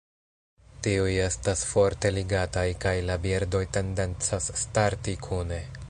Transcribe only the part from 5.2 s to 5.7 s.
kune.